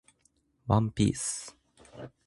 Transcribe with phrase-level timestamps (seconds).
[0.65, 1.55] ワンピース